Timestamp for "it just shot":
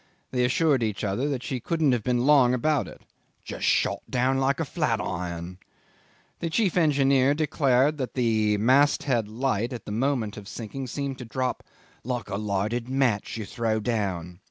2.87-4.01